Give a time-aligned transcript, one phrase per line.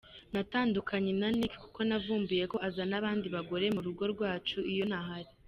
[0.33, 5.29] Natandukanye na Nick kuko navumbuye ko azana abandi bagore mu rugo rwacu iyo ntahari.